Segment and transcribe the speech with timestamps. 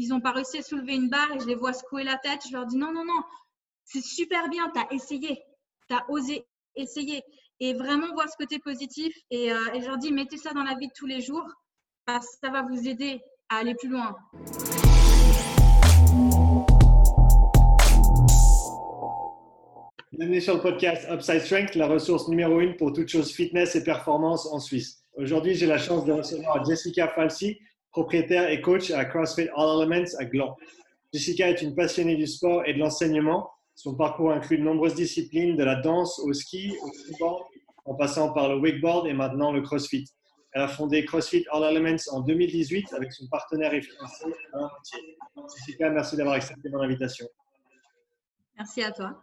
[0.00, 2.40] ils n'ont pas réussi à soulever une barre et je les vois secouer la tête.
[2.48, 3.20] Je leur dis non, non, non,
[3.84, 5.42] c'est super bien, tu as essayé,
[5.88, 7.22] tu as osé essayer.
[7.58, 9.12] Et vraiment voir ce côté positif.
[9.32, 11.44] Et, euh, et je leur dis, mettez ça dans la vie de tous les jours
[12.06, 14.14] parce que ça va vous aider à aller plus loin.
[20.12, 23.82] Bienvenue sur le podcast Upside Strength, la ressource numéro une pour toutes choses fitness et
[23.82, 25.02] performance en Suisse.
[25.14, 27.58] Aujourd'hui, j'ai la chance de recevoir Jessica Falsi,
[27.90, 30.56] propriétaire et coach à CrossFit All Elements à Gland.
[31.12, 33.50] Jessica est une passionnée du sport et de l'enseignement.
[33.74, 37.42] Son parcours inclut de nombreuses disciplines, de la danse au ski, au football,
[37.84, 40.04] en passant par le wakeboard et maintenant le CrossFit.
[40.52, 44.32] Elle a fondé CrossFit All Elements en 2018 avec son partenaire et financier
[45.56, 47.26] Jessica, merci d'avoir accepté mon invitation.
[48.56, 49.22] Merci à toi.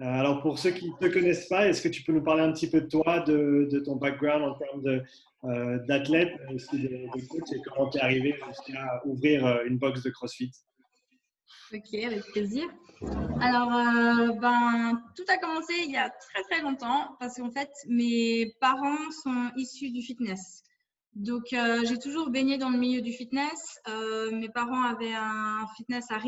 [0.00, 2.42] Euh, alors, pour ceux qui ne te connaissent pas, est-ce que tu peux nous parler
[2.42, 5.02] un petit peu de toi, de, ton background en termes
[5.44, 10.10] euh, d'athlète, de, coach, et comment tu es arrivé jusqu'à ouvrir euh, une box de
[10.10, 10.50] CrossFit?
[11.72, 12.64] Ok, avec plaisir.
[13.40, 13.68] Alors,
[14.40, 19.10] ben, tout a commencé il y a très très longtemps parce qu'en fait, mes parents
[19.22, 20.62] sont issus du fitness.
[21.14, 23.78] Donc, j'ai toujours baigné dans le milieu du fitness.
[24.32, 26.18] mes parents avaient un fitness à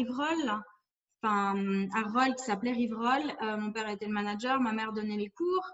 [1.23, 3.23] Un rôle qui s'appelait Riverol.
[3.43, 5.71] Euh, mon père était le manager, ma mère donnait les cours.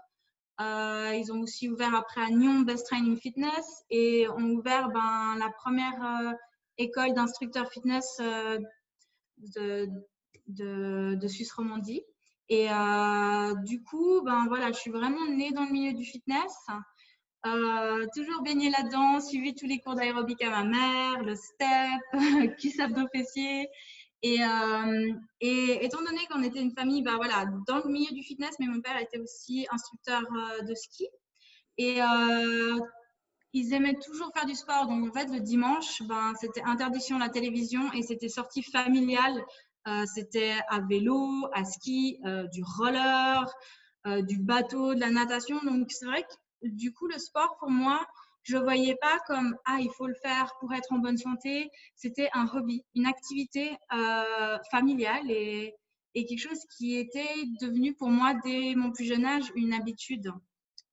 [0.61, 5.35] Euh, ils ont aussi ouvert après à Nyon Best Training Fitness et ont ouvert ben,
[5.39, 6.31] la première euh,
[6.77, 8.21] école d'instructeurs fitness
[9.37, 12.03] de, Suisse Romandie.
[12.49, 12.67] Et
[13.65, 16.53] du coup, ben voilà, je suis vraiment née dans le milieu du fitness.
[17.43, 22.01] toujours baignée là-dedans, suivi tous les cours d'aérobic à ma mère, le step,
[22.59, 23.69] qui savent nos fessiers.
[24.23, 28.23] Et, euh, et, étant donné qu'on était une famille bah, voilà, dans le milieu du
[28.23, 31.07] fitness, mais mon père était aussi instructeur euh, de ski.
[31.77, 32.79] Et euh,
[33.51, 34.87] ils aimaient toujours faire du sport.
[34.87, 39.43] Donc, en fait, le dimanche, ben, c'était interdiction à la télévision et c'était sortie familiale.
[40.05, 42.19] c'était à vélo, à ski,
[42.53, 43.45] du roller,
[44.05, 45.59] du bateau, de la natation.
[45.63, 48.07] Donc, c'est vrai que du coup, le sport, pour moi,
[48.43, 51.69] je voyais pas comme ah il faut le faire pour être en bonne santé.
[51.95, 55.73] C'était un hobby, une activité euh, familiale et,
[56.13, 60.31] quelque chose qui était devenu pour moi dès mon plus jeune âge une habitude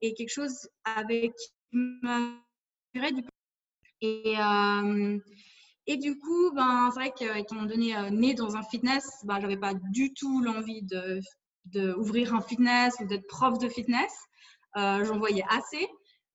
[0.00, 1.34] et quelque chose avec
[1.74, 3.24] du
[4.00, 5.18] et euh,
[5.86, 9.42] et du coup, ben, c'est vrai qu'étant donné euh, né dans un fitness, ben, je
[9.42, 11.20] n'avais pas du tout l'envie de,
[11.66, 14.12] de, ouvrir un fitness ou d'être prof de fitness.
[14.76, 15.86] J'en voyais assez.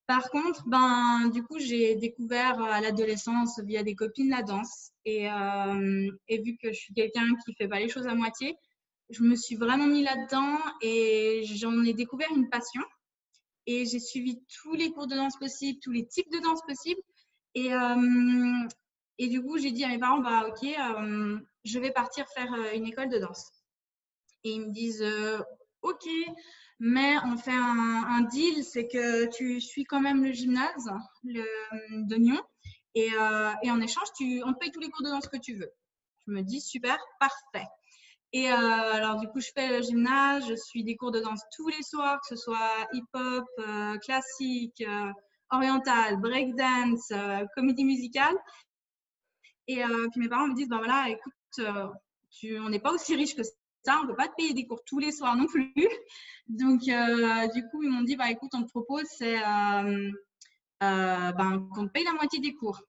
[0.06, 4.92] Par contre, ben, du coup, j'ai découvert à l'adolescence via des copines la danse.
[5.04, 8.56] Et, euh, et vu que je suis quelqu'un qui fait pas les choses à moitié,
[9.10, 12.82] je me suis vraiment mis là-dedans et j'en ai découvert une passion.
[13.66, 17.00] Et j'ai suivi tous les cours de danse possibles, tous les types de danse possibles.
[17.54, 18.68] Et, euh,
[19.18, 22.86] du coup, j'ai dit à mes parents, bah, OK, euh, je vais partir faire une
[22.86, 23.50] école de danse.
[24.44, 25.04] Et ils me disent,
[25.82, 26.06] OK,
[26.78, 30.90] mais on fait un, deal, c'est que tu suis quand même le gymnase
[31.24, 31.42] le,
[32.06, 32.16] de
[32.96, 35.54] euh, et, en échange, tu, on te paye tous les cours de danse que tu
[35.54, 35.70] veux.
[36.26, 37.66] Je me dis super, parfait.
[38.32, 41.42] Et euh, alors du coup, je fais le gymnase, je suis des cours de danse
[41.54, 44.84] tous les soirs, que ce soit hip-hop, euh, classique,
[45.50, 47.12] oriental, breakdance,
[47.54, 48.36] comédie musicale.
[49.68, 49.82] Et
[50.12, 51.60] puis mes parents me disent, ben voilà, écoute,
[52.30, 53.42] tu, on n'est pas aussi riche que
[54.00, 55.72] on ne peut pas te payer des cours tous les soirs non plus.
[56.48, 60.10] Donc, euh, du coup, ils m'ont dit, bah, écoute, on te propose, c'est euh,
[60.82, 62.82] euh, ben, qu'on te paye la moitié des cours.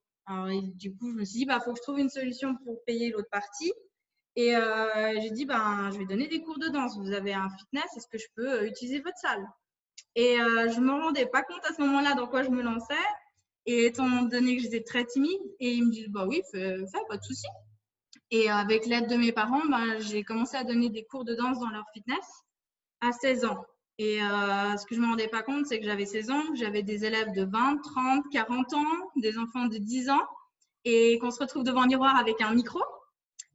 [0.75, 3.09] Du coup, je me suis dit, bah, faut que je trouve une solution pour payer
[3.09, 3.71] l'autre partie.
[4.35, 4.53] Et
[5.21, 6.97] j'ai dit, ben, je vais donner des cours de danse.
[6.97, 9.47] Vous avez un fitness, est-ce que je peux utiliser votre salle?
[10.15, 12.93] Et je ne me rendais pas compte à ce moment-là dans quoi je me lançais.
[13.65, 17.05] Et étant donné que j'étais très timide, et ils me disent, bah oui, fais, fais
[17.09, 17.47] pas de souci.
[18.31, 21.59] Et avec l'aide de mes parents, ben, j'ai commencé à donner des cours de danse
[21.59, 22.25] dans leur fitness
[23.01, 23.63] à 16 ans.
[23.99, 26.43] Et euh, ce que je ne me rendais pas compte, c'est que j'avais 16 ans,
[26.53, 30.27] j'avais des élèves de 20, 30, 40 ans, des enfants de 10 ans,
[30.83, 32.81] et qu'on se retrouve devant un miroir avec un micro.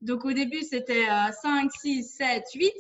[0.01, 1.07] Donc au début, c'était
[1.43, 2.73] 5, 6, 7, 8.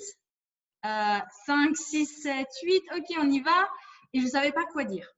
[0.83, 3.69] 5, 6, 7, 8, ok, on y va.
[4.12, 5.09] Et je ne savais pas quoi dire.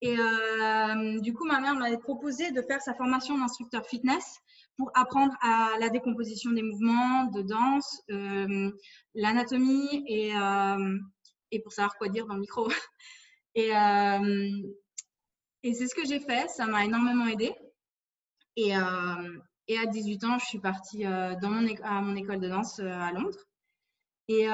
[0.00, 4.40] Et euh, du coup, ma mère m'avait proposé de faire sa formation d'instructeur fitness
[4.76, 8.70] pour apprendre à la décomposition des mouvements de danse, euh,
[9.14, 10.98] l'anatomie et, euh,
[11.50, 12.68] et, pour savoir quoi dire dans le micro.
[13.56, 14.50] Et, euh,
[15.62, 17.54] et c'est ce que j'ai fait, ça m'a énormément aidé.
[18.56, 18.70] Et,
[19.68, 23.12] et, à 18 ans, je suis partie dans mon à mon école de danse à
[23.12, 23.38] Londres.
[24.26, 24.48] Et,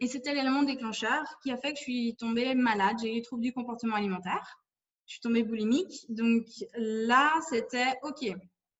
[0.00, 2.96] et c'était l'élément déclencheur qui a fait que je suis tombée malade.
[3.00, 4.58] J'ai eu des troubles du comportement alimentaire.
[5.06, 6.06] Je suis tombée boulimique.
[6.08, 6.44] Donc
[6.74, 8.34] là, c'était OK,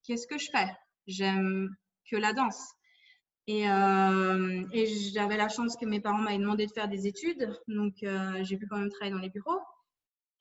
[0.06, 0.68] qu'est-ce que je fais?
[1.06, 1.68] J'aime
[2.10, 2.72] que la danse.
[3.48, 4.64] Et, euh,
[5.12, 8.56] j'avais la chance que mes parents m'avaient demandé de faire des études, donc euh, j'ai
[8.56, 9.60] pu quand même travailler dans les bureaux.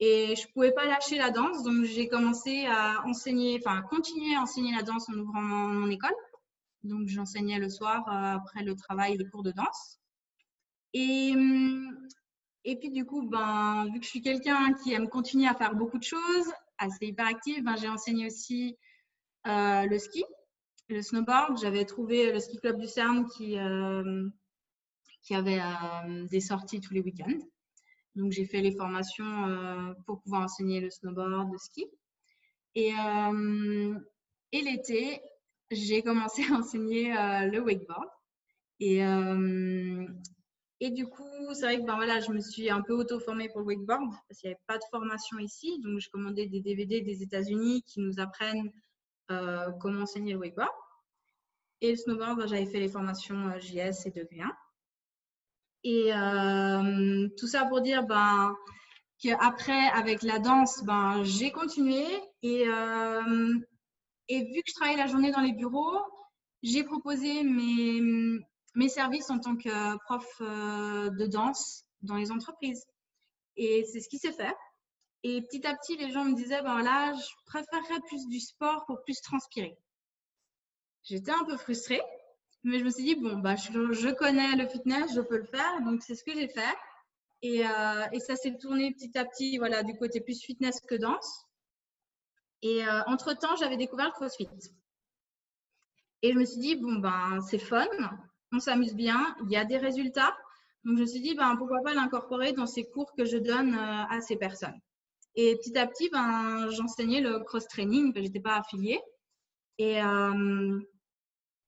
[0.00, 4.42] Et je pouvais pas lâcher la danse, donc j'ai commencé à enseigner, enfin continuer à
[4.42, 6.14] enseigner la danse en ouvrant mon, école.
[6.82, 9.98] Donc j'enseignais le soir euh, après le travail les cours de danse.
[10.92, 11.32] Et,
[12.64, 15.74] et puis du coup, ben, vu que je suis quelqu'un qui aime continuer à faire
[15.74, 18.76] beaucoup de choses, assez hyperactive, ben, j'ai enseigné aussi
[19.46, 20.24] le ski,
[20.88, 21.58] le snowboard.
[21.60, 24.28] J'avais trouvé le ski club du CERN qui, euh,
[25.22, 27.38] qui avait euh, des sorties tous les week-ends.
[28.14, 31.86] Donc j'ai fait les formations pour pouvoir enseigner le snowboard, le ski.
[32.74, 32.92] Et,
[34.52, 35.20] et l'été,
[35.70, 38.08] j'ai commencé à enseigner le wakeboard.
[38.80, 39.02] Et,
[40.80, 43.60] et du coup, c'est vrai que ben, voilà, je me suis un peu auto-formée pour
[43.60, 45.80] le wakeboard parce qu'il n'y avait pas de formation ici.
[45.80, 48.70] Donc, je commandais des DVD des États-Unis qui nous apprennent
[49.30, 50.70] euh, comment enseigner le wakeboard.
[51.80, 54.26] Et le snowboard, ben, j'avais fait les formations euh, JS et dev
[55.84, 58.54] Et euh, tout ça pour dire ben,
[59.18, 62.04] qu'après, avec la danse, ben, j'ai continué.
[62.42, 66.00] Et, vu que je travaillais la journée dans les bureaux,
[66.62, 72.84] j'ai proposé mes, services en tant que prof de danse dans les entreprises.
[73.56, 74.54] Et c'est ce qui s'est fait.
[75.28, 78.86] Et petit à petit, les gens me disaient, ben là, je préférerais plus du sport
[78.86, 79.76] pour plus transpirer.
[81.02, 82.00] J'étais un peu frustrée,
[82.62, 85.82] mais je me suis dit, bon, bah, je, connais le fitness, je peux le faire,
[85.82, 86.76] donc c'est ce que j'ai fait.
[87.42, 91.44] Et, euh, ça s'est tourné petit à petit, voilà, du côté plus fitness que danse.
[92.62, 94.48] Et euh, entre-temps, j'avais découvert le CrossFit.
[96.22, 97.88] Et je me suis dit, bon, ben, c'est fun,
[98.52, 100.36] on s'amuse bien, il y a des résultats.
[100.84, 103.74] Donc, je me suis dit, ben, pourquoi pas l'incorporer dans ces cours que je donne
[103.74, 104.80] euh, à ces personnes.
[105.36, 109.00] Et petit à petit, ben, j'enseignais le cross-training, je n'étais pas affiliée.
[109.78, 110.80] Et, euh,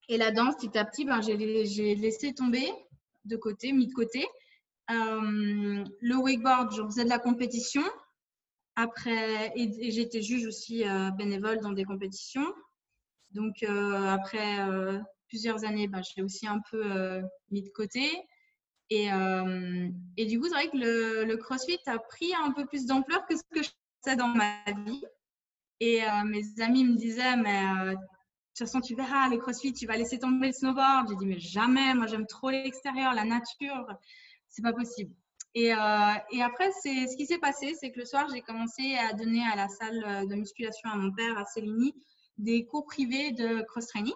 [0.08, 2.66] et la danse, petit à petit, ben, j'ai laissé tomber
[3.24, 4.26] de côté, mis de côté.
[4.90, 7.82] Euh, le wakeboard, je faisais de la compétition.
[8.74, 10.84] Après, et, j'étais juge aussi
[11.18, 12.46] bénévole dans des compétitions.
[13.32, 14.58] Donc, après
[15.28, 18.10] plusieurs années, ben, je l'ai aussi un peu euh, mis de côté.
[18.90, 22.86] Et, euh, et du coup, c'est vrai que le, CrossFit a pris un peu plus
[22.86, 23.70] d'ampleur que ce que je
[24.02, 24.54] faisais dans ma
[24.86, 25.04] vie.
[25.80, 29.86] Et euh, mes amis me disaient, mais de toute façon, tu verras, le CrossFit, tu
[29.86, 31.08] vas laisser tomber le snowboard.
[31.10, 33.86] J'ai dit, mais jamais, moi j'aime trop l'extérieur, la nature,
[34.48, 35.14] c'est pas possible.
[35.54, 39.44] Et, et après, ce qui s'est passé, c'est que le soir, j'ai commencé à donner
[39.52, 41.92] à la salle de musculation à mon père, à Céline,
[42.38, 44.14] des cours privés de cross-training.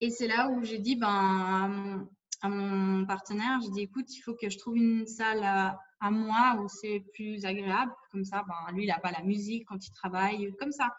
[0.00, 2.06] Et c'est là où j'ai dit ben,
[2.42, 5.78] à, mon, partenaire, j'ai dit écoute, il faut que je trouve une salle à,
[6.10, 7.92] moi où c'est plus agréable.
[8.10, 10.94] Comme ça, ben, lui, il n'a pas la musique quand il travaille, comme ça.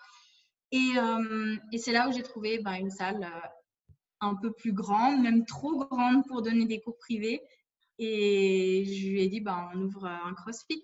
[0.71, 3.47] Et, euh, et c'est là où j'ai trouvé ben, une salle euh,
[4.21, 7.41] un peu plus grande, même trop grande pour donner des cours privés.
[7.99, 10.83] Et je lui ai dit, ben, on ouvre un CrossFit.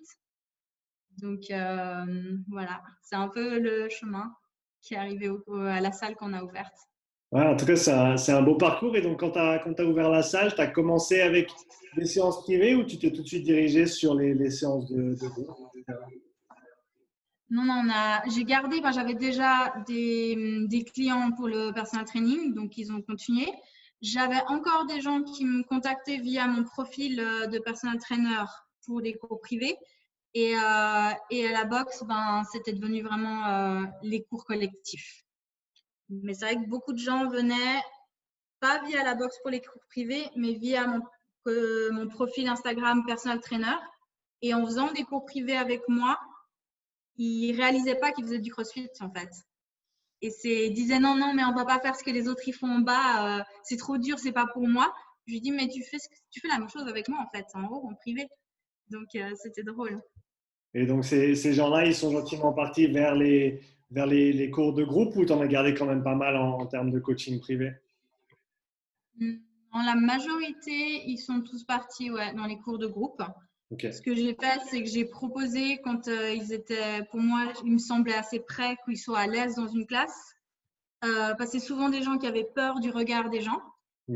[1.18, 4.34] Donc euh, voilà, c'est un peu le chemin
[4.80, 6.76] qui est arrivé à la salle qu'on a ouverte
[7.34, 8.96] en tout cas, c'est un, beau parcours.
[8.96, 11.50] Et donc, quand tu as, ouvert la salle, tu as commencé avec
[11.96, 15.48] des séances privées ou tu t'es tout de suite dirigé sur les, séances de, groupe?
[17.50, 17.82] Non, non,
[18.34, 23.46] j'ai gardé, j'avais déjà des, clients pour le personal training, donc ils ont continué.
[24.00, 28.44] J'avais encore des gens qui me contactaient via mon profil euh, de personal trainer
[28.84, 29.76] pour des cours privés.
[30.34, 35.23] Et, euh, à la boxe, ben, c'était devenu vraiment euh, les cours collectifs.
[36.22, 37.80] Mais c'est vrai que beaucoup de gens venaient,
[38.60, 43.76] pas via la box pour les cours privés, mais via mon, profil Instagram personal trainer.
[44.42, 46.18] Et en faisant des cours privés avec moi,
[47.16, 49.30] ils réalisaient pas qu'ils faisaient du crossfit en fait.
[50.22, 52.46] Et c'est, ils disaient non, non, mais on va pas faire ce que les autres
[52.48, 54.92] y font en bas, euh, c'est trop dur, c'est pas pour moi.
[55.26, 55.98] Je lui dis, mais tu fais,
[56.30, 58.26] tu fais la même chose avec moi en fait, en haut, en privé.
[58.88, 60.00] Donc euh, c'était drôle.
[60.72, 63.60] Et donc ces, ces gens-là, ils sont gentiment partis vers les,
[63.94, 66.66] vers les, cours de groupe ou tu en as gardé quand même pas mal en,
[66.66, 67.72] termes de coaching privé?
[69.70, 73.22] En la majorité, ils sont tous partis ouais, dans les cours de groupe.
[73.78, 77.72] Ce que j'ai fait, c'est que j'ai proposé quand euh, ils étaient, pour moi, il
[77.72, 80.34] me semblait assez prêts, qu'ils soient à l'aise dans une classe.
[81.04, 83.62] Euh, parce que c'est souvent des gens qui avaient peur du regard des gens.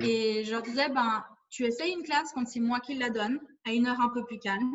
[0.01, 3.41] Et je leur disais, ben, tu essayes une classe quand c'est moi qui la donne,
[3.65, 4.73] à une heure un peu plus calme.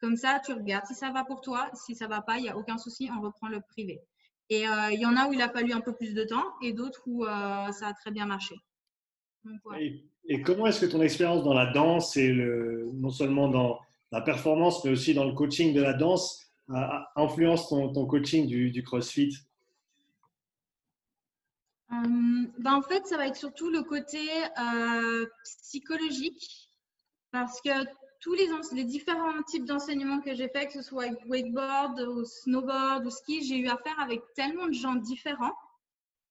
[0.00, 1.68] Comme ça, tu regardes si ça va pour toi.
[1.74, 4.00] Si ça va pas, il n'y a aucun souci, on reprend le privé.
[4.48, 6.44] Et euh, il y en a où il a fallu un peu plus de temps
[6.62, 7.28] et d'autres où euh,
[7.72, 8.54] ça a très bien marché.
[10.28, 13.80] et, comment est-ce que ton expérience dans la danse et le, non seulement dans
[14.12, 16.42] la performance, mais aussi dans le coaching de la danse
[17.14, 19.36] influence ton, ton coaching du, du CrossFit?
[21.88, 24.18] Ben En fait, ça va être surtout le côté
[25.44, 26.70] psychologique.
[27.30, 27.70] Parce que
[28.26, 28.34] tous
[28.74, 33.44] les, différents types d'enseignements que j'ai fait, que ce soit wakeboard ou snowboard ou ski,
[33.44, 35.54] j'ai eu affaire avec tellement de gens différents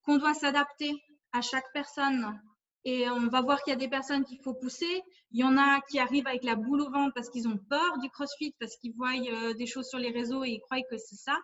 [0.02, 0.92] qu'on doit s'adapter
[1.32, 2.38] à chaque personne.
[2.84, 5.02] Et on va voir qu'il y a des personnes qu'il faut pousser.
[5.30, 7.98] Il y en a qui arrivent avec la boule au ventre parce qu'ils ont peur
[8.00, 10.98] du crossfit, parce qu'ils voient euh, des choses sur les réseaux et ils croient que
[10.98, 11.38] c'est ça.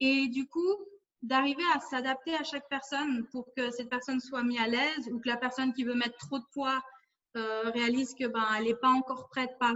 [0.00, 0.74] Et du coup,
[1.22, 5.20] d'arriver à s'adapter à chaque personne pour que cette personne soit mise à l'aise ou
[5.20, 6.82] que la personne qui veut mettre trop de poids
[7.36, 9.72] euh, réalise que ben elle n'est pas encore prête, pas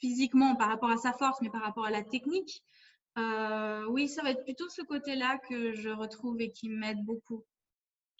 [0.00, 2.62] physiquement par rapport à sa force, mais par rapport à la technique.
[3.16, 7.44] Euh, oui, ça va être plutôt ce côté-là que je retrouve et qui m'aide beaucoup.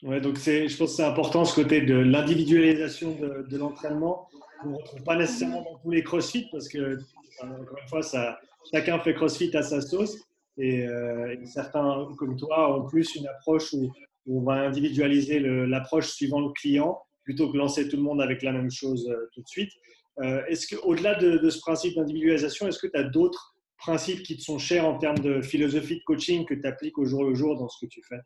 [0.02, 4.28] Ouais, donc c'est, je pense que c'est important ce côté de l'individualisation de, l'entraînement.
[4.64, 6.98] On ne retrouve pas nécessairement dans tous les CrossFit parce que,
[7.40, 8.38] encore une fois, ça,
[8.72, 10.16] chacun fait CrossFit à sa sauce.
[10.56, 13.92] Et, euh, certains, comme toi, ont plus une approche où,
[14.26, 18.52] on va individualiser l'approche suivant le client plutôt que lancer tout le monde avec la
[18.52, 19.72] même chose euh, tout de suite.
[20.20, 24.36] Euh, est-ce que, au-delà de, ce principe d'individualisation, est-ce que tu as d'autres principes qui
[24.36, 27.34] te sont chers en termes de philosophie de coaching que tu appliques au jour le
[27.34, 28.20] jour dans ce que tu fais?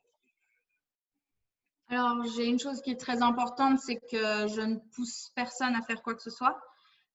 [1.88, 5.80] Alors, j'ai une chose qui est très importante, c'est que je ne pousse personne à
[5.80, 6.60] faire quoi que ce soit.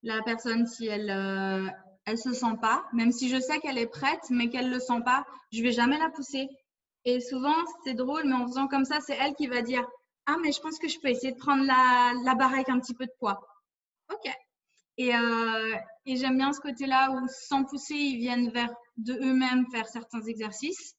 [0.02, 1.70] La personne, si elle euh,
[2.06, 5.02] elle se sent pas, même si je sais qu'elle est prête, mais qu'elle le sent
[5.06, 6.50] pas, je vais jamais la pousser.
[7.06, 9.86] Et souvent, c'est drôle, mais en faisant comme ça, c'est elle qui va dire
[10.26, 12.80] Ah, mais je pense que je peux essayer de prendre la, la barre avec un
[12.80, 13.42] petit peu de poids.
[14.12, 14.32] Ok.
[14.98, 15.76] Et, euh,
[16.06, 20.22] et j'aime bien ce côté-là où, sans pousser, ils viennent vers de eux-mêmes faire certains
[20.22, 20.96] exercices.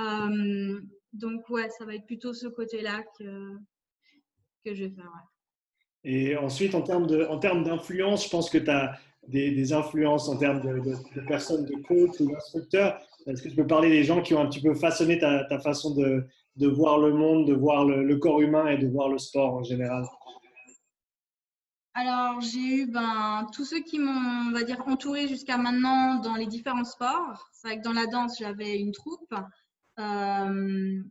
[0.00, 0.80] Euh,
[1.12, 3.56] donc, ouais, ça va être plutôt ce côté-là que,
[4.64, 5.12] que je vais faire.
[6.04, 9.72] Et ensuite, en termes, de, en termes d'influence, je pense que tu as des, des,
[9.72, 13.00] influences en termes de, de, personnes, de coach ou d'instructeurs.
[13.26, 15.60] Est-ce que tu peux parler des gens qui ont un petit peu façonné ta, ta
[15.60, 19.08] façon de, de, voir le monde, de voir le, le, corps humain et de voir
[19.08, 20.04] le sport en général
[21.94, 26.36] alors, j'ai eu ben, tous ceux qui m'ont, on va dire, entouré jusqu'à maintenant dans
[26.36, 27.50] les différents sports.
[27.52, 29.34] C'est vrai que dans la danse, j'avais une troupe.
[29.98, 31.02] Euh,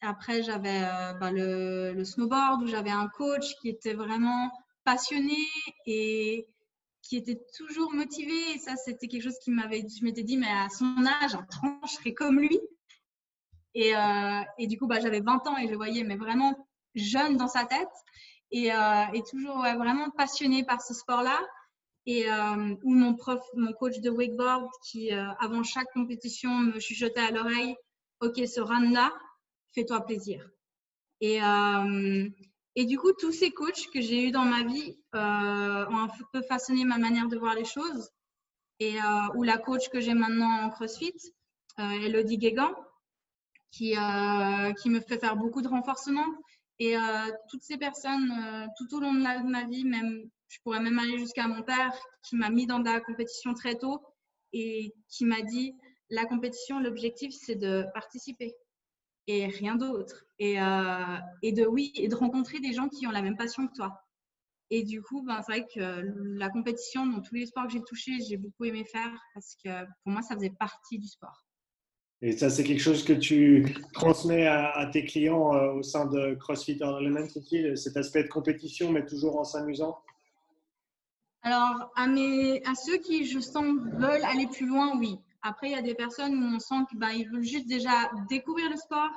[0.00, 4.50] après, j'avais euh, bah, le, snowboard où j'avais un coach qui était vraiment
[4.84, 5.38] passionné
[5.86, 6.48] et
[7.02, 8.34] qui était toujours motivé.
[8.54, 11.44] Et ça, c'était quelque chose qui m'avait, je m'étais dit, mais à son âge, en
[11.48, 12.58] 30, je serais comme lui.
[13.78, 17.36] Et, euh, et du coup, bah, j'avais 20 ans et je voyais, mais vraiment jeune
[17.36, 17.88] dans sa tête
[18.50, 21.38] et, et toujours vraiment passionné par ce sport-là.
[22.06, 22.26] Et
[22.82, 27.76] ou mon prof, mon coach de wakeboard qui, avant chaque compétition, me chuchotait à l'oreille
[28.20, 29.12] OK, ce run-là,
[29.74, 30.48] fais-toi plaisir.
[31.20, 32.28] Et, euh,
[32.76, 36.42] du coup, tous ces coachs que j'ai eus dans ma vie euh, ont un peu
[36.42, 38.10] façonné ma manière de voir les choses.
[38.80, 41.14] Et, euh, ou la coach que j'ai maintenant en CrossFit,
[41.78, 42.74] Elodie Guégan,
[43.70, 43.94] qui,
[44.82, 46.26] qui me fait faire beaucoup de renforcement.
[46.78, 46.94] Et
[47.50, 48.32] toutes ces personnes,
[48.78, 52.36] tout au long de ma vie, même, je pourrais même aller jusqu'à mon père, qui
[52.36, 54.00] m'a mis dans la compétition très tôt
[54.52, 55.74] et qui m'a dit
[56.10, 58.54] la compétition, l'objectif, c'est de participer
[59.26, 60.24] et rien d'autre.
[60.38, 63.68] Et, euh, et, de oui, et de rencontrer des gens qui ont la même passion
[63.68, 64.02] que toi.
[64.70, 66.02] Et du coup, ben, c'est vrai que
[66.38, 69.84] la compétition, dans tous les sports que j'ai touchés, j'ai beaucoup aimé faire parce que
[70.02, 71.47] pour moi, ça faisait partie du sport.
[72.20, 76.34] Et ça, c'est quelque chose que tu transmets à, tes clients euh, au sein de
[76.34, 79.98] CrossFit Element aussi, cet aspect de compétition, mais toujours en s'amusant?
[81.42, 85.16] Alors, à, mes, à ceux qui, je sens, veulent aller plus loin, oui.
[85.42, 88.68] Après, il y a des personnes où on sent qu'ils ben, veulent juste déjà découvrir
[88.68, 89.10] le sport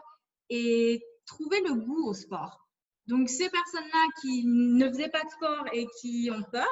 [0.49, 2.67] et trouver le goût au sport.
[3.07, 6.67] Donc, ces personnes-là qui ne faisaient pas de sport et qui ont peur,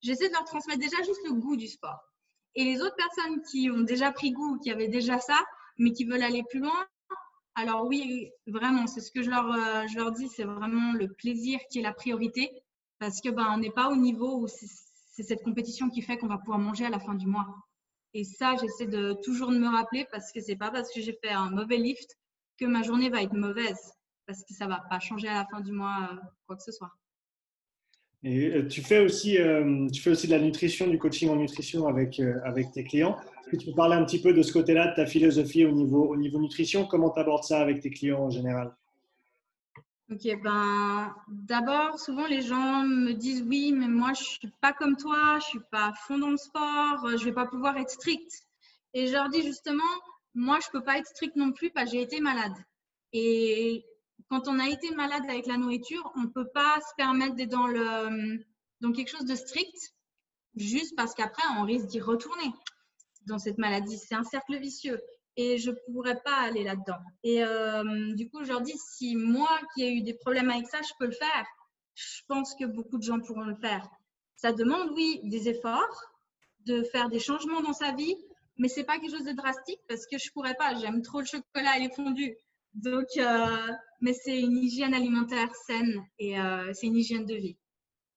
[0.00, 2.00] j'essaie de leur transmettre déjà juste le goût du sport.
[2.54, 5.38] Et les autres personnes qui ont déjà pris goût, qui avaient déjà ça,
[5.78, 6.86] mais qui veulent aller plus loin,
[7.54, 11.12] alors oui, vraiment, c'est ce que je leur, euh, je leur dis, c'est vraiment le
[11.12, 12.50] plaisir qui est la priorité,
[12.98, 16.28] parce que ben, on n'est pas au niveau où c'est cette compétition qui fait qu'on
[16.28, 17.46] va pouvoir manger à la fin du mois.
[18.14, 21.18] Et ça, j'essaie de toujours de me rappeler parce que c'est pas parce que j'ai
[21.22, 22.16] fait un mauvais lift
[22.58, 23.92] que ma journée va être mauvaise
[24.26, 26.16] parce que ça va pas changer à la fin du mois euh,
[26.46, 26.92] quoi que ce soit.
[28.24, 31.36] Et euh, tu fais aussi, euh, tu fais aussi de la nutrition, du coaching en
[31.36, 33.16] nutrition avec, avec tes clients.
[33.40, 35.72] Est-ce que tu peux parler un petit peu de ce côté-là, de ta philosophie au
[35.72, 36.84] niveau, au niveau nutrition?
[36.84, 38.74] Comment tu abordes ça avec tes clients en général?
[40.10, 44.96] Ok, ben d'abord, souvent les gens me disent oui, mais moi je suis pas comme
[44.96, 48.46] toi, je suis pas à fond dans le sport, je vais pas pouvoir être strict.
[48.94, 49.82] Et je leur dis justement,
[50.34, 52.54] moi je peux pas être strict non plus parce que j'ai été malade.
[53.12, 53.84] Et
[54.28, 58.92] quand on a été malade avec la nourriture, on peut pas se permettre d'être dans
[58.92, 59.94] quelque chose de strict
[60.56, 62.52] juste parce qu'après on risque d'y retourner
[63.26, 63.98] dans cette maladie.
[63.98, 65.00] C'est un cercle vicieux.
[65.36, 66.98] et je ne pourrais pas aller là-dedans.
[67.22, 70.66] Et euh, du coup, je leur dis, si moi qui ai eu des problèmes avec
[70.66, 71.46] ça, je peux le faire,
[71.94, 73.88] je pense que beaucoup de gens pourront le faire.
[74.34, 76.12] Ça demande, oui, des efforts,
[76.66, 78.16] de faire des changements dans sa vie,
[78.56, 80.74] mais c'est pas quelque chose de drastique parce que je pourrais pas.
[80.74, 82.36] J'aime trop le chocolat et les fondus.
[82.74, 87.56] Donc, euh, mais c'est une hygiène alimentaire saine et euh, c'est une hygiène de vie.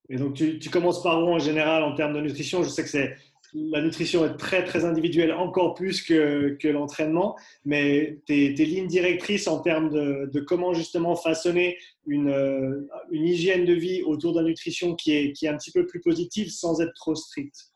[0.09, 2.63] Et donc, tu, tu, commences par où en général en termes de nutrition?
[2.63, 3.15] Je sais que c'est
[3.53, 8.87] la nutrition est très très individuelle, encore plus que, que l'entraînement, mais tes, tes, lignes
[8.87, 14.33] directrices en termes de, de comment justement façonner une, euh, une, hygiène de vie autour
[14.33, 17.15] de la nutrition qui est, qui est un petit peu plus positive sans être trop
[17.15, 17.71] stricte?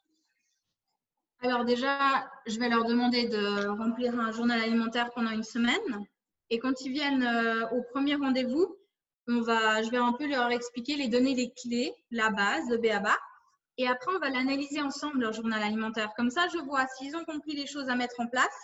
[1.41, 6.05] Alors déjà, je vais leur demander de remplir un journal alimentaire pendant une semaine.
[6.49, 8.77] Et quand ils viennent euh, au premier rendez-vous,
[9.27, 12.77] on va, je vais un peu leur expliquer, les donner les clés, la base, le
[12.77, 13.17] BABA.
[13.77, 16.13] Et après, on va l'analyser ensemble, leur journal alimentaire.
[16.15, 18.55] Comme ça, je vois s'ils ont compris les choses à mettre en place.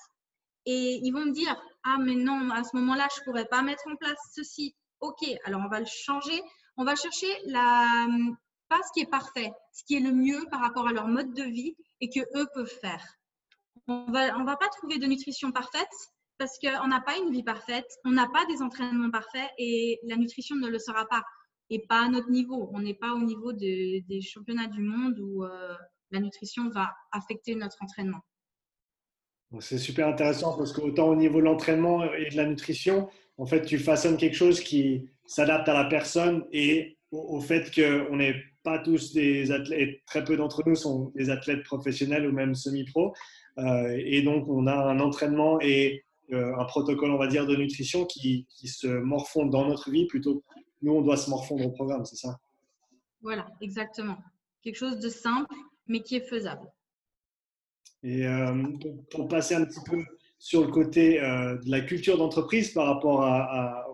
[0.65, 3.63] Et ils vont me dire, ah, mais non, à ce moment-là, je ne pourrais pas
[3.63, 4.75] mettre en place ceci.
[4.99, 6.39] OK, alors on va le changer.
[6.77, 8.07] On va chercher la,
[8.69, 11.33] pas ce qui est parfait, ce qui est le mieux par rapport à leur mode
[11.33, 13.03] de vie et que eux peuvent faire.
[13.87, 15.89] On va, on va pas trouver de nutrition parfaite
[16.41, 20.15] parce qu'on n'a pas une vie parfaite, on n'a pas des entraînements parfaits et la
[20.15, 21.21] nutrition ne le sera pas
[21.69, 22.67] et pas à notre niveau.
[22.73, 25.75] On n'est pas au niveau des championnats du monde où euh,
[26.09, 28.21] la nutrition va affecter notre entraînement.
[29.59, 33.07] C'est super intéressant parce qu'autant au niveau de l'entraînement et de la nutrition,
[33.37, 38.15] en fait, tu façonnes quelque chose qui s'adapte à la personne et au, fait qu'on
[38.15, 42.55] n'est pas tous des athlètes, très peu d'entre nous sont des athlètes professionnels ou même
[42.55, 43.13] semi-pro.
[43.59, 48.05] Euh, et donc, on a un entraînement et un protocole, on va dire, de nutrition
[48.05, 50.43] qui, qui se morfondent dans notre vie plutôt
[50.81, 52.39] nous, on doit se morfondre au programme, c'est ça
[53.21, 54.17] Voilà, exactement.
[54.63, 55.53] Quelque chose de simple,
[55.87, 56.67] mais qui est faisable.
[58.03, 58.63] Et euh,
[59.11, 60.03] pour, passer un petit peu
[60.39, 63.85] sur le côté euh, de la culture d'entreprise par rapport à,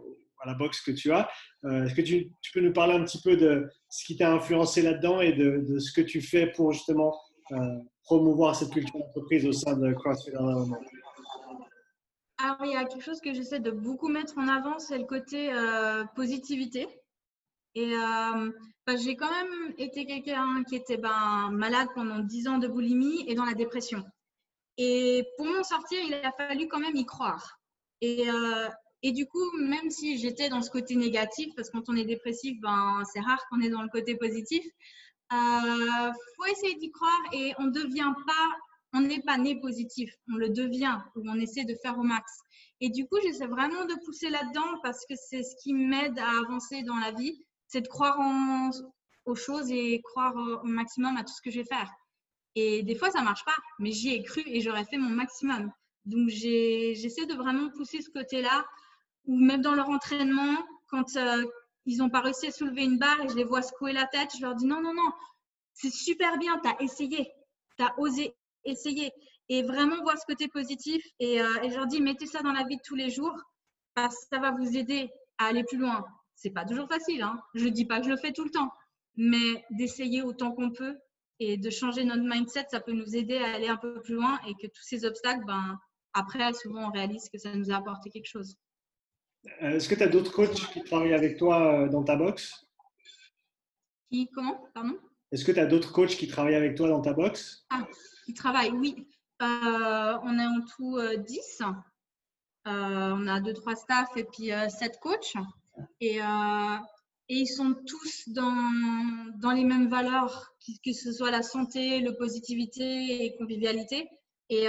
[0.46, 1.30] la boxe que tu as,
[1.66, 4.82] euh, est-ce que tu, peux nous parler un petit peu de ce qui t'a influencé
[4.82, 7.14] là-dedans et de, ce que tu fais pour justement
[8.04, 10.32] promouvoir cette culture d'entreprise au sein de CrossFit
[12.40, 15.06] alors, il y a quelque chose que j'essaie de beaucoup mettre en avant, c'est le
[15.06, 16.88] côté euh, positivité.
[17.74, 18.52] Et euh,
[18.86, 23.24] bah, j'ai quand même été quelqu'un qui était ben, malade pendant 10 ans de boulimie
[23.28, 24.04] et dans la dépression.
[24.78, 27.60] Et pour m'en sortir, il a fallu quand même y croire.
[28.02, 28.70] Et, euh,
[29.04, 32.60] du coup, même si j'étais dans ce côté négatif, parce que quand on est dépressif,
[32.62, 34.64] ben, c'est rare qu'on est dans le côté positif,
[35.32, 38.58] il faut essayer d'y croire et on ne devient pas
[38.94, 42.32] on n'est pas né positif, on le devient ou on essaie de faire au max.
[42.80, 46.40] Et du coup, j'essaie vraiment de pousser là-dedans parce que c'est ce qui m'aide à
[46.40, 48.18] avancer dans la vie, c'est de croire
[49.26, 51.92] aux choses et croire au maximum à tout ce que je vais faire.
[52.56, 55.72] Et des fois, ça marche pas, mais j'y ai cru et j'aurais fait mon maximum.
[56.06, 58.66] Donc, j'essaie de vraiment pousser ce côté-là,
[59.26, 60.56] ou même dans leur entraînement,
[60.88, 61.46] quand euh,
[61.86, 64.30] ils n'ont pas réussi à soulever une barre et je les vois secouer la tête,
[64.38, 65.12] je leur dis non, non, non,
[65.74, 67.32] c'est super bien, tu as essayé,
[67.78, 68.34] tu as osé
[68.68, 69.12] essayez
[69.50, 71.04] et vraiment voir ce côté positif.
[71.20, 73.36] Et, euh, et, je leur dis, mettez ça dans la vie de tous les jours
[73.96, 76.06] parce que ça va vous aider à aller plus loin.
[76.36, 77.42] C'est pas toujours facile, hein.
[77.56, 78.72] je ne dis pas que je le fais tout le temps,
[79.16, 80.96] mais d'essayer autant qu'on peut
[81.40, 84.40] et de changer notre mindset, ça peut nous aider à aller un peu plus loin
[84.48, 85.80] et que tous ces obstacles, ben,
[86.14, 88.56] après, souvent, on réalise que ça nous a apporté quelque chose.
[89.62, 92.68] Euh, est-ce que tu as d'autres coachs qui travaillent avec toi euh, dans ta box?
[94.12, 94.68] Qui, comment?
[94.74, 94.98] Pardon?
[95.32, 97.66] Est-ce que tu as d'autres coachs qui travaillent avec toi dans ta box?
[97.70, 97.88] Ah,
[98.34, 99.08] travaillent, oui.
[99.42, 101.62] Euh, on est en tout 10.
[101.62, 101.66] Euh,
[102.68, 105.34] euh, on a 2-3 staffs et puis 7 coachs.
[106.02, 106.22] Et, et,
[107.30, 113.26] ils sont tous dans, dans les mêmes valeurs, que ce soit la santé, le positivité
[113.26, 114.10] et convivialité.
[114.50, 114.66] Et,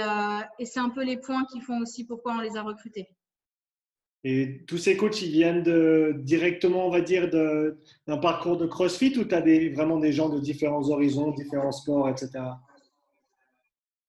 [0.59, 3.07] et c'est un peu les points qui font aussi pourquoi on les a recrutés.
[4.25, 9.17] Et tous ces coachs, ils viennent de, directement, on va dire, d'un parcours de CrossFit
[9.17, 12.43] ou tu as des, vraiment des gens de différents horizons, différents sports, etc.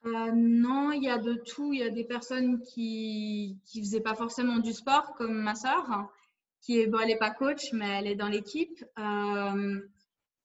[0.07, 1.73] Euh, non, il y a de tout.
[1.73, 6.09] Il y a des personnes qui ne faisaient pas forcément du sport, comme ma soeur,
[6.61, 8.85] qui n'est pas coach, mais elle est dans l'équipe.
[8.99, 9.81] Euh,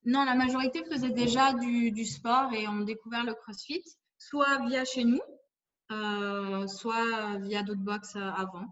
[0.06, 3.84] non, la majorité faisait déjà du, sport et ont découvert le CrossFit,
[4.18, 5.22] soit via chez nous,
[5.92, 8.66] euh, soit via d'autres box avant.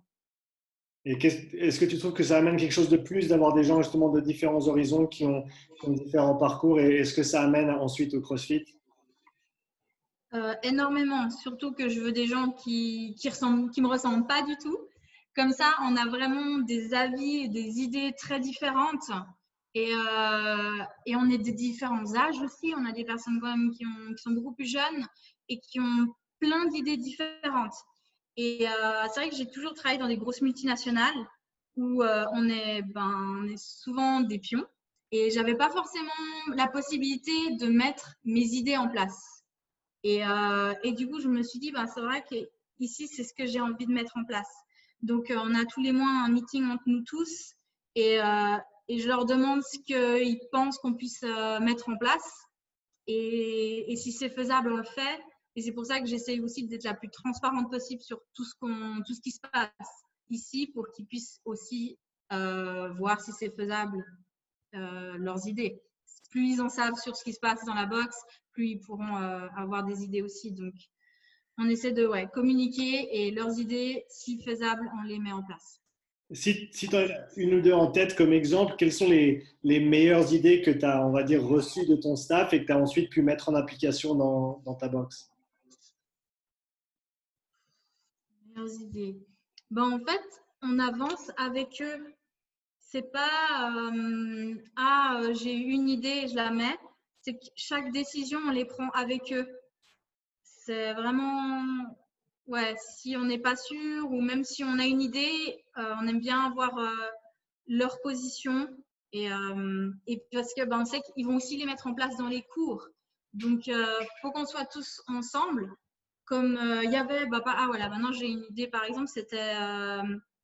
[1.06, 3.82] Et est-ce que tu trouves que ça amène quelque chose de plus d'avoir des gens
[3.82, 5.44] justement de différents horizons qui ont,
[5.80, 8.64] qui ont différents parcours et est-ce que ça amène ensuite au CrossFit?
[10.34, 14.78] Euh, énormément, surtout que je veux des gens qui qui, me ressemblent pas du tout.
[15.36, 19.12] Comme ça, on a vraiment des avis, des idées très différentes.
[19.76, 22.74] Et, euh, et on est de différents âges aussi.
[22.78, 25.08] On a des personnes quand même qui, ont, qui sont beaucoup plus jeunes
[25.50, 26.08] et qui ont
[26.40, 27.76] plein d'idées différentes.
[28.38, 28.66] Et
[29.14, 31.14] c'est vrai que j'ai toujours travaillé dans des grosses multinationales
[31.76, 34.66] où on, est, ben, on est souvent des pions.
[35.12, 36.10] Et j'avais pas forcément
[36.56, 39.43] la possibilité de mettre mes idées en place.
[40.04, 42.24] Et, euh, et du coup, je me suis dit, ben, c'est vrai
[42.78, 44.52] qu'ici, c'est ce que j'ai envie de mettre en place.
[45.02, 47.54] Donc, euh, on a tous les mois un meeting entre nous tous
[47.96, 48.58] et, euh,
[48.90, 51.24] je leur demande ce qu'ils pensent qu'on puisse
[51.62, 52.46] mettre en place.
[53.08, 55.22] Et, et si c'est faisable, on le fait.
[55.56, 58.54] Et c'est pour ça que j'essaye aussi d'être la plus transparente possible sur tout ce,
[58.60, 59.72] qu'on, tout ce qui se passe
[60.30, 61.98] ici pour qu'ils puissent aussi
[62.30, 64.04] voir si c'est faisable
[64.74, 65.82] leurs idées.
[66.34, 68.18] Plus ils en savent sur ce qui se passe dans la boxe,
[68.54, 70.52] plus ils pourront euh, avoir des idées aussi.
[70.52, 70.74] Donc,
[71.60, 75.80] on essaie de ouais, communiquer et leurs idées, si faisables, on les met en place.
[76.32, 79.80] Si, si tu as une ou deux en tête comme exemple, quelles sont les, les
[79.80, 82.72] meilleures idées que tu as, on va dire, reçues de ton staff et que tu
[82.72, 85.30] as ensuite pu mettre en application dans, dans ta box
[88.48, 89.22] Meilleures idées.
[89.70, 92.16] Ben, en fait, on avance avec eux
[92.94, 96.78] c'est pas euh, ah euh, j'ai une idée je la mets.
[97.22, 99.48] C'est que chaque décision on les prend avec eux.
[100.44, 101.64] C'est vraiment
[102.46, 106.08] ouais si on n'est pas sûr ou même si on a une idée, euh, on
[106.08, 106.80] aime bien avoir
[107.66, 108.68] leur position
[109.12, 109.30] et,
[110.08, 112.44] et parce que ben, on sait qu'ils vont aussi les mettre en place dans les
[112.44, 112.88] cours.
[113.34, 113.72] Donc
[114.22, 115.74] faut qu'on soit tous ensemble.
[116.26, 119.56] Comme il y avait bah, ah voilà maintenant j'ai une idée par exemple c'était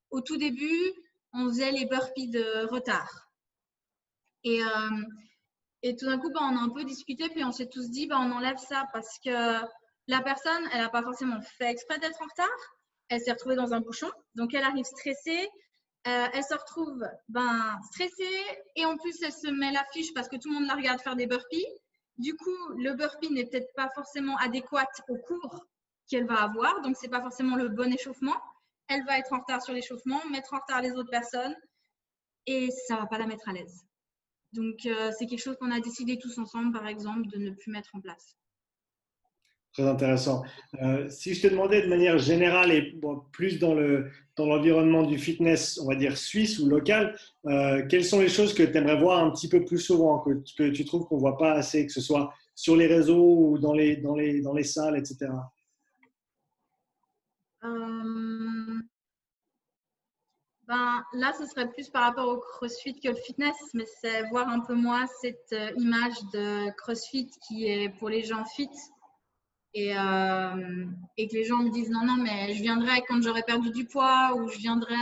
[0.09, 0.93] au tout début
[1.33, 3.29] on faisait les burpees de retard.
[4.43, 7.89] Et, euh, tout d'un coup, bah, on a un peu discuté, puis on s'est tous
[7.89, 9.59] dit, bah, on enlève ça parce que
[10.07, 12.75] la personne, elle n'a pas forcément fait exprès d'être en retard.
[13.09, 15.47] Elle s'est retrouvée dans un bouchon, donc elle arrive stressée.
[16.07, 20.37] Euh, elle se retrouve ben, stressée et en plus, elle se met l'affiche parce que
[20.37, 21.65] tout le monde la regarde faire des burpees.
[22.17, 25.65] Du coup, le burpee n'est peut-être pas forcément adéquat au cours
[26.09, 28.35] qu'elle va avoir, donc c'est pas forcément le bon échauffement
[28.89, 31.56] elle va être en retard sur l'échauffement, mettre en retard les autres personnes
[32.45, 33.86] et ça va pas la mettre à l'aise.
[34.54, 37.71] Donc, euh, c'est quelque chose qu'on a décidé tous ensemble, par exemple, de ne plus
[37.71, 38.36] mettre en place.
[39.73, 40.43] Très intéressant.
[40.82, 42.99] Euh, si je te demandais de manière générale et
[43.32, 43.75] plus dans
[44.39, 48.63] l'environnement du fitness, on va dire suisse ou local, euh, quelles sont les choses que
[48.63, 51.38] tu aimerais voir un petit peu plus souvent, que, que tu trouves qu'on ne voit
[51.38, 54.63] pas assez, que ce soit sur les réseaux ou dans les, dans les, dans les
[54.63, 55.30] salles, etc.
[57.63, 58.28] Euh,
[60.69, 64.47] ben, là, ce serait plus par rapport au CrossFit que le fitness, mais c'est voir
[64.47, 68.69] un peu moins cette euh, image de CrossFit qui est pour les gens fit
[69.73, 70.86] et, euh,
[71.17, 73.88] et, que les gens me disent non, non, mais je viendrai quand j'aurai perdu du
[73.88, 74.95] poids ou je viendrai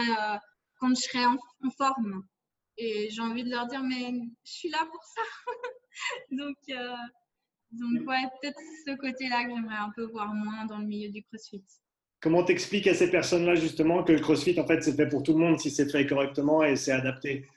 [0.80, 1.38] quand je serai en,
[1.78, 2.24] forme.
[2.78, 4.14] Et j'ai envie de leur dire, mais
[4.46, 5.22] je suis là pour ça.
[6.32, 6.56] donc,
[7.72, 11.24] donc, ouais, peut-être ce côté-là que j'aimerais un peu voir moins dans le milieu du
[11.24, 11.66] CrossFit.
[12.20, 15.34] Comment t'expliques à ces personnes-là justement que le CrossFit, en fait, c'est fait pour tout
[15.34, 17.48] le monde si c'est fait correctement et c'est adapté?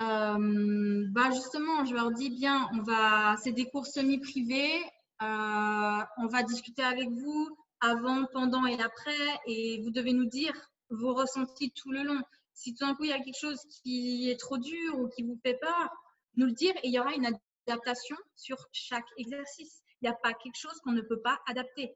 [0.00, 4.74] Euh, bah justement, je leur dis bien, on va, c'est des cours semi-privés,
[5.22, 10.52] euh, on va discuter avec vous avant, pendant et après, et vous devez nous dire
[10.90, 12.20] vos ressentis tout le long.
[12.52, 15.22] Si tout d'un coup il y a quelque chose qui est trop dur ou qui
[15.22, 15.88] vous fait peur,
[16.36, 19.82] nous le dire et il y aura une adaptation sur chaque exercice.
[20.00, 21.94] Il n'y a pas quelque chose qu'on ne peut pas adapter.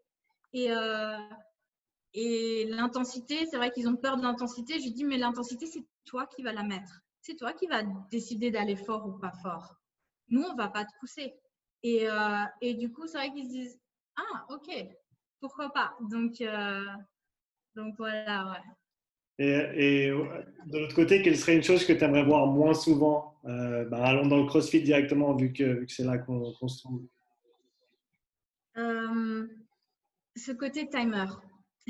[0.53, 1.19] Et, euh,
[2.15, 4.81] et l'intensité, c'est vrai qu'ils ont peur de l'intensité.
[4.81, 7.03] Je dis, mais l'intensité, c'est toi qui vas la mettre.
[7.21, 9.77] C'est toi qui vas décider d'aller fort ou pas fort.
[10.29, 11.35] Nous, on va pas te pousser.
[11.83, 13.81] Et, euh, et du coup, c'est vrai qu'ils se disent,
[14.17, 14.69] ah, ok,
[15.41, 15.95] pourquoi pas.
[16.11, 16.85] Donc, euh,
[17.75, 18.73] donc voilà, ouais.
[19.39, 23.35] Et, et, de l'autre côté, quelle serait une chose que tu aimerais voir moins souvent
[23.45, 26.79] euh, ben, Allons dans le CrossFit directement, vu que, vu que c'est là qu'on se
[26.79, 27.07] trouve?
[28.79, 29.47] Euh,
[30.37, 31.27] ce côté timer.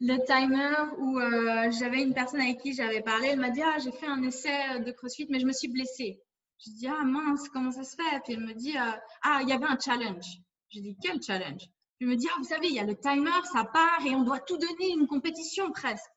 [0.00, 3.78] le timer où euh, j'avais une personne avec qui j'avais parlé, elle m'a dit Ah,
[3.82, 6.22] j'ai fait un essai de CrossFit, mais je me suis blessée.
[6.64, 8.20] Je dis Ah mince, comment ça se fait?
[8.24, 10.26] Puis elle me dit euh, Ah, il y avait un challenge.
[10.70, 11.62] Je dis Quel challenge?
[12.00, 14.22] Je me dis Ah, vous savez, il y a le timer, ça part et on
[14.22, 16.10] doit tout donner, une compétition presque.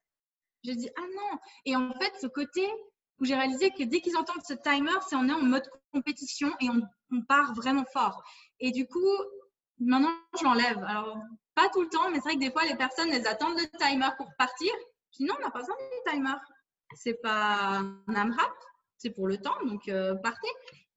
[0.64, 2.68] Je dis Ah non Et en fait, ce côté
[3.20, 6.54] où j'ai réalisé que dès qu'ils entendent ce timer, c'est on est en mode compétition
[6.62, 8.24] et on part vraiment fort.
[8.60, 9.12] Et du coup,
[9.80, 10.84] maintenant, je l'enlève.
[10.84, 11.18] Alors,
[11.56, 13.68] pas tout le temps, mais c'est vrai que des fois, les personnes, elles attendent le
[13.78, 14.72] timer pour partir.
[15.12, 16.36] Je dis non, on n'a pas besoin du timer.
[16.96, 18.52] C'est pas un AMRAP,
[18.98, 20.48] c'est pour le temps, donc euh, partez.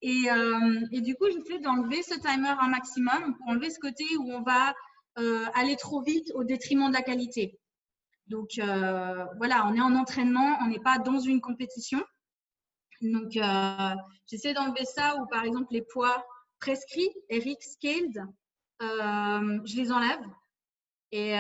[0.01, 4.05] Et, euh, et, du coup, j'essaie d'enlever ce timer un maximum pour enlever ce côté
[4.18, 4.75] où on va
[5.18, 7.59] euh, aller trop vite au détriment de la qualité.
[8.29, 12.03] Donc voilà, on est en entraînement, on n'est pas dans une compétition.
[13.03, 13.33] Donc
[14.27, 16.25] j'essaie d'enlever ça ou par exemple les poids
[16.59, 18.25] prescrits, Eric Scaled, euh,
[18.83, 20.21] je les enlève.
[21.12, 21.37] Et,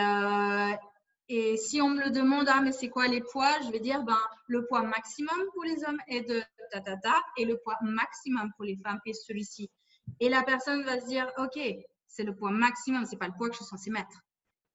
[1.28, 4.02] et si on me le demande, ah, mais c'est quoi les poids Je vais dire,
[4.02, 7.78] ben, le poids maximum pour les hommes est de ta, ta, ta, et le poids
[7.82, 9.70] maximum pour les femmes est celui-ci.
[10.20, 11.58] Et la personne va se dire, OK,
[12.06, 14.20] c'est le poids maximum, c'est pas le poids que je suis censée mettre.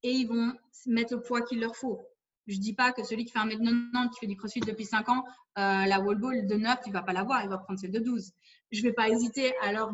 [0.03, 0.53] Et ils vont
[0.87, 2.01] mettre le poids qu'il leur faut.
[2.47, 5.23] Je dis pas que celui qui fait 1m90, qui fait du crossfit depuis 5 ans,
[5.57, 7.99] euh, la wall ball de 9, il va pas l'avoir, il va prendre celle de
[7.99, 8.31] 12.
[8.71, 9.91] Je vais pas hésiter à leur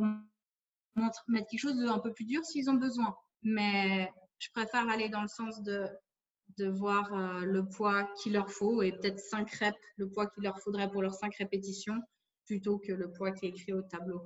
[0.95, 3.15] mettre quelque chose d'un peu plus dur s'ils ont besoin.
[3.41, 5.87] Mais je préfère aller dans le sens de
[6.57, 10.43] de voir euh, le poids qu'il leur faut et peut-être 5 reps, le poids qu'il
[10.43, 11.99] leur faudrait pour leurs 5 répétitions,
[12.45, 14.21] plutôt que le poids qui est écrit au tableau.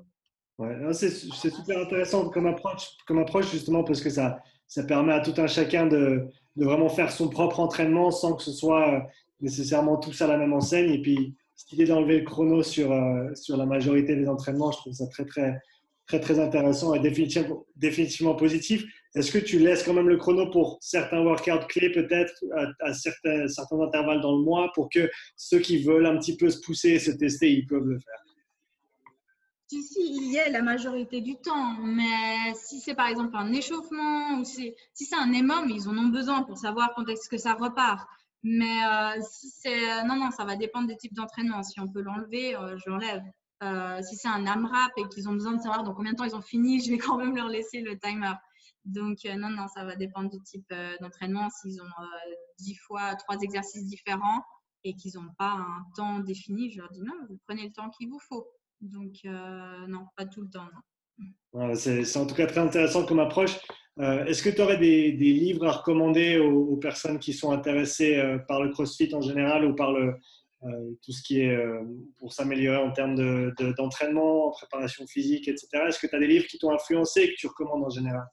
[0.57, 5.21] Ouais, c'est super intéressant comme approche, comme approche justement parce que ça, ça permet à
[5.21, 8.99] tout un chacun de, de vraiment faire son propre entraînement sans que ce soit euh,
[9.39, 10.91] nécessairement tous à la même enseigne.
[10.91, 14.77] Et puis, cette idée d'enlever le chrono sur, euh, sur la majorité des entraînements, je
[14.77, 15.61] trouve ça très, très,
[16.07, 18.85] très, très intéressant et définitivement, positif.
[19.15, 22.33] Est-ce que tu laisses quand même le chrono pour certains workouts clés, peut-être
[22.81, 26.49] à, certains, certains intervalles dans le mois, pour que ceux qui veulent un petit peu
[26.49, 28.23] se pousser et se tester, ils peuvent le faire?
[29.69, 33.51] Si, si, il y est la majorité du temps, mais si c'est par exemple un
[33.51, 37.37] échauffement ou si c'est un EMOM, ils en ont besoin pour savoir quand est-ce que
[37.37, 38.07] ça repart.
[38.43, 40.03] Mais euh.
[40.05, 41.63] Non, non, ça va dépendre des types d'entraînement.
[41.63, 43.23] Si on peut l'enlever, euh, je l'enlève.
[43.63, 46.25] Euh, si c'est un AMRAP et qu'ils ont besoin de savoir dans combien de temps
[46.25, 48.33] ils ont fini, je vais quand même leur laisser le timer.
[48.87, 51.49] Donc, euh, non, non, ça va dépendre du type euh, d'entraînement.
[51.49, 51.85] S'ils ont
[52.59, 54.41] 10 euh, fois trois exercices différents
[54.83, 57.89] et qu'ils n'ont pas un temps défini, je leur dis non, vous prenez le temps
[57.89, 58.47] qu'il vous faut.
[58.79, 60.69] Donc, non, pas tout le temps.
[61.75, 63.57] C'est en tout cas très intéressant comme approche.
[63.97, 68.69] Est-ce que tu aurais des, livres à recommander aux, personnes qui sont intéressées par le
[68.69, 70.15] CrossFit en général ou par le,
[71.01, 71.57] tout ce qui est
[72.17, 73.15] pour s'améliorer en termes
[73.77, 75.67] d'entraînement, de, préparation physique, etc.
[75.87, 78.25] Est-ce que tu as des livres qui t'ont influencé et que tu recommandes en général?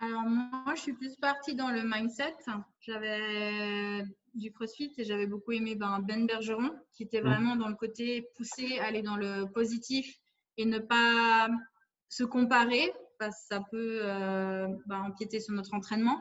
[0.00, 2.34] Alors moi, je suis plus partie dans le mindset.
[2.80, 4.04] J'avais
[4.34, 8.28] du CrossFit et j'avais beaucoup aimé ben, Ben Bergeron, qui était vraiment dans le côté
[8.36, 10.18] poussé, aller dans le positif
[10.56, 11.48] et ne pas
[12.08, 16.20] se comparer, parce que ça peut euh, ben, empiéter sur notre entraînement.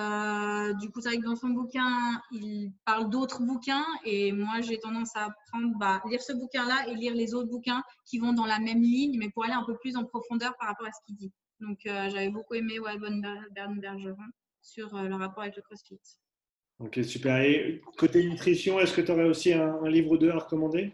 [0.00, 4.60] Euh, du coup, c'est vrai que dans son bouquin, il parle d'autres bouquins et moi,
[4.60, 8.32] j'ai tendance à prendre, bah, lire ce bouquin-là et lire les autres bouquins qui vont
[8.32, 10.92] dans la même ligne, mais pour aller un peu plus en profondeur par rapport à
[10.92, 11.32] ce qu'il dit.
[11.60, 13.22] Donc, euh, j'avais beaucoup aimé Walbon
[13.54, 14.16] Bergeron
[14.60, 16.00] sur euh, le rapport avec le CrossFit.
[16.80, 17.36] Ok, super.
[17.36, 20.92] Et côté nutrition, est-ce que tu aurais aussi un, livre ou deux à recommander?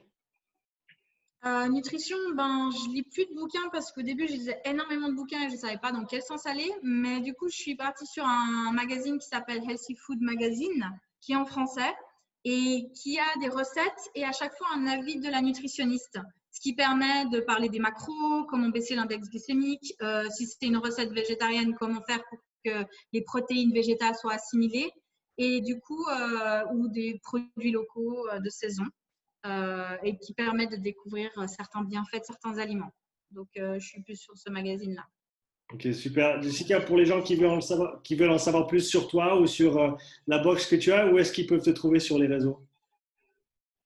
[1.46, 5.14] Euh, nutrition, ben, je lis plus de bouquins parce qu'au début, je lisais énormément de
[5.14, 6.70] bouquins et je ne savais pas dans quel sens aller.
[6.83, 11.33] Mais du coup, je suis partie sur un magazine qui s'appelle Healthy Food Magazine, qui
[11.33, 11.94] est en français
[12.44, 16.18] et qui a des recettes et à chaque fois un avis de la nutritionniste
[16.53, 20.76] ce qui permet de parler des macros, comment baisser l'index glycémique, euh, si c'est une
[20.76, 24.90] recette végétarienne, comment faire pour que les protéines végétales soient assimilées,
[25.38, 28.85] et du coup, euh, ou des produits locaux euh, de saison,
[29.44, 32.92] et qui permettent de découvrir certains bienfaits de certains aliments.
[33.31, 35.07] Donc, je suis plus sur ce magazine-là.
[35.72, 36.42] Ok, super.
[36.42, 39.40] Jessica, pour les gens qui veulent en savoir, qui veulent en savoir plus sur toi
[39.40, 42.26] ou sur la box que tu as, où est-ce qu'ils peuvent te trouver sur les
[42.26, 42.66] réseaux?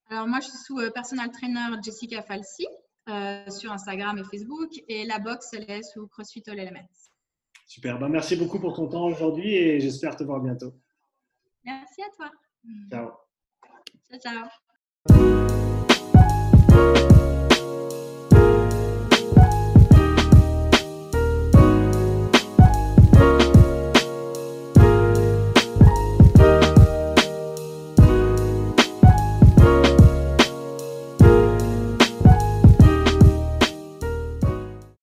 [0.09, 2.67] Alors moi, je suis sous euh, personal trainer Jessica Falsi
[3.09, 6.89] euh, sur Instagram et Facebook et la box, elle est sous CrossFit All Elements.
[7.67, 7.99] Super.
[7.99, 10.75] Ben, merci beaucoup pour ton temps aujourd'hui et j'espère te voir bientôt.
[11.65, 12.31] Merci à toi.
[12.91, 13.11] Ciao.
[14.09, 14.49] Ciao, ciao.
[15.07, 15.19] Thank
[16.99, 17.14] you.